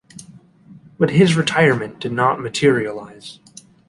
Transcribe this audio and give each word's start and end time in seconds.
But 0.97 1.11
his 1.11 1.35
retirement 1.35 1.99
did 1.99 2.11
not 2.11 2.39
materialize. 2.39 3.37